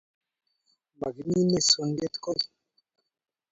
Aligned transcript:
Makiminei 0.99 1.65
sundet 1.69 2.13
goi. 2.23 2.41